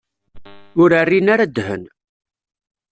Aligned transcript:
Ur 0.81 0.89
rrin 1.03 1.27
ara 1.33 1.45
ddhen. 1.49 1.83